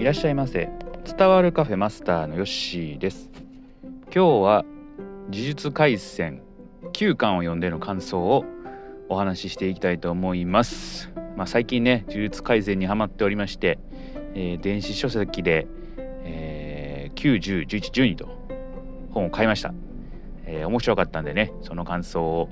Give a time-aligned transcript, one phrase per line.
[0.00, 0.70] いらっしゃいませ。
[1.04, 3.30] 伝わるカフェマスターのヨッシーです。
[4.04, 4.64] 今日は
[5.24, 6.40] 呪術廻戦
[6.94, 8.46] 9巻を読んでの感想を
[9.10, 11.10] お話ししていきたいと思います。
[11.36, 13.78] まあ、最近ね呪術廻戦にハマっておりまして、
[14.34, 15.66] えー、電子書籍で、
[16.24, 18.26] えー、9、10、11、12と
[19.10, 19.74] 本を買いました、
[20.46, 22.48] えー、面白かったんでねその感想を、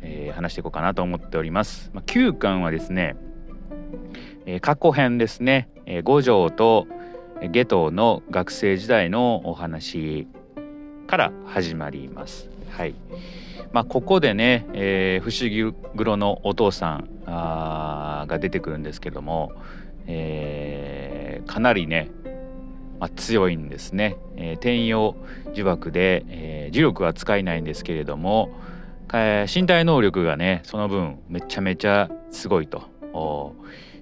[0.00, 3.16] えー、話していこうかなと思っております、まあ、9巻はですね
[4.46, 6.86] えー、過去編ですね、えー、五条と
[7.50, 10.26] 下等の学生時代のお話
[11.06, 12.48] から始まります。
[12.70, 12.94] はい。
[13.72, 19.52] まあ、ここでね、えー、不思議黒のお父さんが出てくるんですけども、
[20.06, 22.10] えー、かなりね、
[22.98, 24.16] まあ、強いんですね。
[24.36, 25.16] えー、転用
[25.54, 28.50] 呪縛で、えー、磁力は使えないんですけれども、
[29.12, 32.82] 身体能力がねその分めちゃめちゃすごいと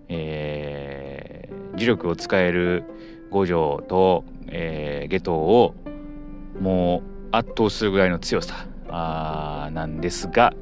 [0.09, 2.84] えー、磁力を使える
[3.31, 5.75] 五条と、えー、下等を
[6.61, 10.55] もう圧倒するぐらいの強さあなんですが、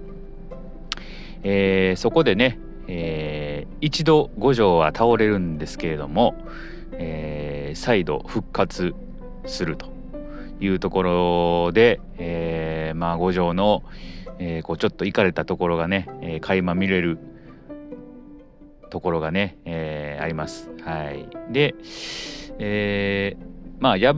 [1.42, 2.58] えー、そこでね、
[2.88, 6.34] えー、一度五条は倒れるんですけれども、
[6.92, 8.94] えー、再度復活
[9.44, 9.92] すると
[10.60, 13.82] いうところで、えー、まあ五条の、
[14.38, 17.18] えー、こうちょっといかれたところがね、えー、垣間見れる
[18.92, 20.68] ところがね、えー、あります。
[20.84, 21.74] はい、で、
[22.58, 23.44] えー、
[23.80, 24.12] まあや、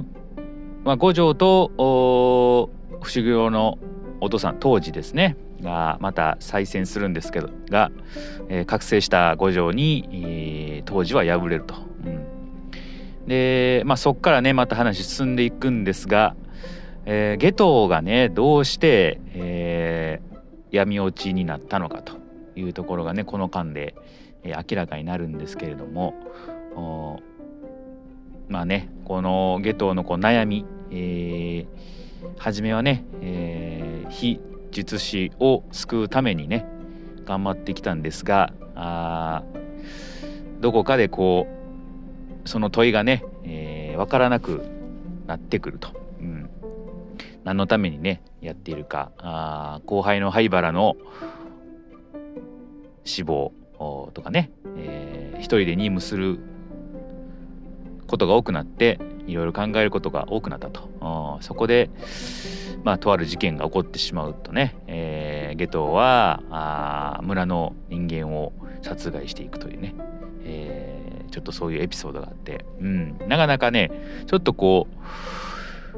[0.83, 3.79] まあ、五条と不思議の
[4.21, 7.93] お父さん当時ですねがまた再戦するんですけどが、
[8.49, 11.77] えー、覚醒した五条に、えー、当時は敗れると。
[12.05, 16.35] うん、で、まあ、そっからねまた話進んでいくんですが、
[17.07, 20.37] えー、下等がねどうして、えー、
[20.73, 22.24] 闇落ちになったのかと
[22.57, 23.95] いうところがねこの間で、
[24.43, 26.15] え明らかになるんですけれども
[28.49, 31.67] まあねこの下等のこう悩み、えー、
[32.39, 36.67] 初めはね、えー、非術師を救うためにね
[37.25, 39.45] 頑張ってきたんですがあ
[40.61, 41.47] どこかでこ
[42.45, 44.63] うその問いがね、えー、分からなく
[45.27, 45.89] なってくると、
[46.21, 46.51] うん、
[47.45, 49.11] 何のためにねやっているか。
[49.19, 50.97] あ後輩の灰原の
[53.05, 53.53] 死亡
[54.15, 56.39] とかね、えー、一人で任務する
[58.07, 61.39] ことが多くなっていろいろ考えることが多くなったと。
[61.41, 61.91] そこで
[62.83, 69.95] まあとある事件が起こってしまうとね、えー、下等はあ村の人間を殺害していくというね、
[70.45, 73.91] えー、ちょっとそういうエピソードがあって、うん、なかなかね
[74.27, 74.87] ちょっとこ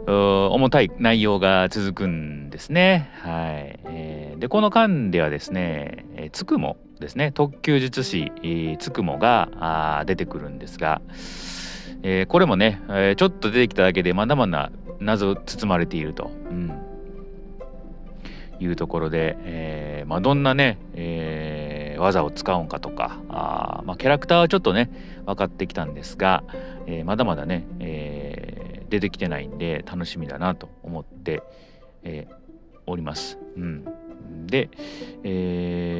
[0.06, 3.10] う重たい内容が続くんですね。
[3.22, 3.80] はい。
[3.86, 7.32] えー、でこの間ではですね、えー、つくもですね。
[7.32, 8.32] 特級術師、
[8.78, 11.00] つくもが出てくるんですが、
[12.02, 14.70] えー、これもね、えー、ちょっと出てきただけでまだまだ
[15.00, 16.72] 謎包まれていると、うん、
[18.60, 24.90] いうところで、えーまあ、どんなね、えー、技を使うんかとかあ、まあ、キャラクターはちょっとね
[25.26, 26.44] 分かってきたんですが、
[26.86, 31.42] えー、まだまだね、えー、出てきてないんで楽しみだなと思って、
[32.04, 32.34] えー、
[32.86, 33.38] おります。
[33.56, 33.84] うん、
[34.46, 34.70] で、
[35.24, 35.95] えー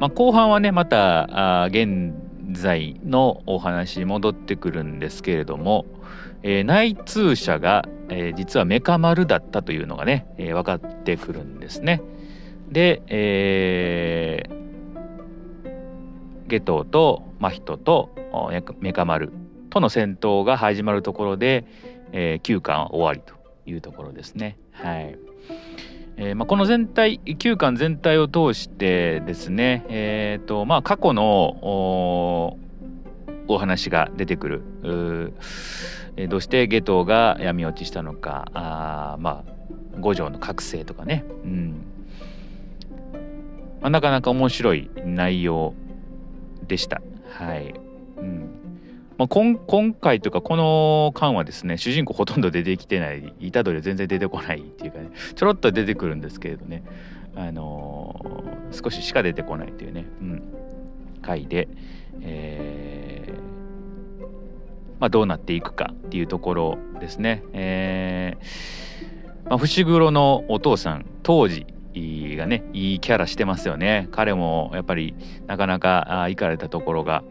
[0.00, 2.14] まあ、後半はねまたあ現
[2.52, 5.86] 在のお話に戻ってくるんですけれども、
[6.42, 12.00] えー、内通者が、えー、実はメカ丸だったというのがね、えー、分かってくるんですね。
[12.70, 18.10] で、えー、ゲトと真人と
[18.80, 19.32] メカ丸
[19.70, 21.64] との戦闘が始まるところで、
[22.12, 23.34] えー、9巻終わりと
[23.66, 24.58] いうところですね。
[24.72, 25.18] はい。
[26.20, 32.56] えーまあ、この全体9巻全体を通してですね、えーとまあ、過去の
[33.46, 34.62] お話が出てくる。
[36.16, 39.52] えー、どうして下等が闇落ちしたのかあまあ
[40.00, 41.84] 五条の覚醒とかね、うん。
[43.80, 45.74] まあ、なかなか面白い内容
[46.66, 47.00] でした。
[47.30, 47.74] はい。
[49.18, 53.34] まあ、今今回というかこの巻はですね主人公ほとんど出てきてない。
[53.52, 56.84] 虎杖全然出てこないっていうかねちょろっと出てくるんですけれどね。
[57.34, 60.42] あのー、少ししか出てこないというね、うん、
[61.22, 61.68] 回で、
[62.20, 64.22] えー
[64.98, 67.44] まあ、どうなっていくかっていうところですね。
[67.52, 74.08] えーまあ、伏黒のお父さん当時がねいいキャラしてますよね。
[74.12, 75.14] 彼もやっぱり
[75.46, 77.24] なかなか行かれたところが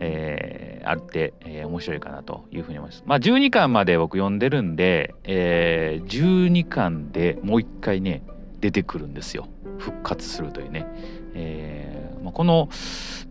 [0.00, 3.02] えー、あって、えー、面白いかなというふうに思います。
[3.06, 8.22] まあ12巻まで僕読んでるんで、えー、12巻でもう一回ね
[8.60, 10.86] 出てくるんですよ復活するというね。
[11.34, 12.68] えーまあ、この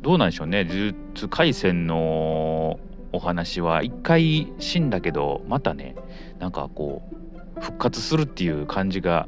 [0.02, 2.80] どうなんでしょうね呪術廻戦の
[3.12, 5.96] お話は一回死んだけどまたね
[6.40, 7.02] なんかこ
[7.58, 9.28] う復活するっていう感じが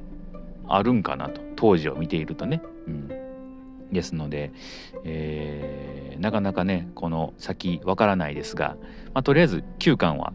[0.68, 2.62] あるんかなと当時を見ているとね。
[2.88, 3.30] うん
[3.92, 4.52] ですので、
[5.04, 8.78] えー、なかなかねこの先わからないですが、
[9.14, 10.34] まあ、とりあえず9巻は、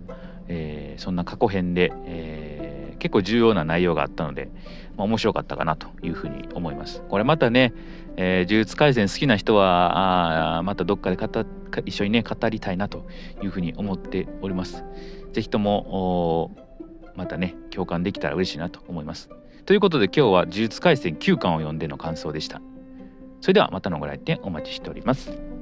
[0.48, 4.48] えー、そんな過去編で、えー、結構重要な内容があったので、
[4.96, 7.02] まあ、面白かったかなというふうに思います。
[7.08, 7.72] これまたね、
[8.16, 11.19] えー、呪術廻戦好きな人はあまたどっかで
[11.84, 13.06] 一緒にね語りたいなと
[13.42, 14.84] いうふうに思っております。
[15.32, 16.50] 是非とも
[17.16, 19.28] またね共感できたら嬉しいなと思います。
[19.66, 22.60] ということで今日は呪術廻戦9巻を読んでの感想でした。
[23.40, 25.53] それではまたのご来店お待ちしております。